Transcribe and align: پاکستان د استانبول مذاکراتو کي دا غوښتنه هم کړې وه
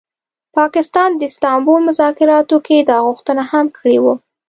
پاکستان 0.57 1.09
د 1.15 1.21
استانبول 1.31 1.79
مذاکراتو 1.89 2.55
کي 2.67 2.77
دا 2.89 2.97
غوښتنه 3.07 3.43
هم 3.51 3.65
کړې 3.77 3.97
وه 4.03 4.15